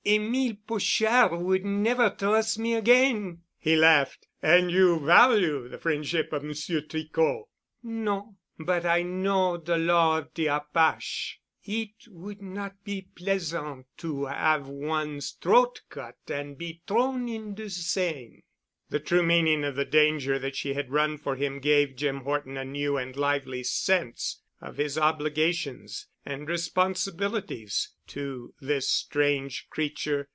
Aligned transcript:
"Émile 0.03 0.57
Pochard 0.67 1.39
would 1.41 1.63
never 1.63 2.09
trus' 2.09 2.57
me 2.57 2.73
again." 2.73 3.43
He 3.59 3.75
laughed. 3.75 4.25
"And 4.41 4.71
you 4.71 4.99
value 4.99 5.67
the 5.69 5.77
friendship 5.77 6.33
of 6.33 6.43
Monsieur 6.43 6.81
Tricot?" 6.81 7.43
"No. 7.83 8.37
But 8.57 8.83
I 8.83 9.03
know 9.03 9.57
de 9.57 9.77
law 9.77 10.17
of 10.17 10.33
de 10.33 10.47
apache. 10.47 11.35
It 11.63 12.07
would 12.07 12.41
not 12.41 12.83
be 12.83 13.09
pleasant 13.13 13.85
to 13.97 14.27
'ave 14.27 14.71
one's 14.71 15.33
t'roat 15.33 15.81
cut 15.89 16.17
an' 16.27 16.55
be 16.55 16.81
t'rown 16.87 17.29
in 17.29 17.53
de 17.53 17.69
Seine." 17.69 18.41
The 18.89 18.99
true 18.99 19.23
meaning 19.23 19.63
of 19.63 19.75
the 19.75 19.85
danger 19.85 20.39
that 20.39 20.55
she 20.55 20.73
had 20.73 20.89
run 20.89 21.19
for 21.19 21.35
him 21.35 21.59
gave 21.59 21.95
Jim 21.95 22.21
Horton 22.21 22.57
a 22.57 22.65
new 22.65 22.97
and 22.97 23.15
lively 23.15 23.63
sense 23.63 24.41
of 24.59 24.77
his 24.77 24.97
obligations 24.97 26.07
and 26.23 26.47
responsibilities 26.47 27.89
to 28.05 28.53
this 28.59 28.87
strange 28.87 29.67
creature. 29.71 30.29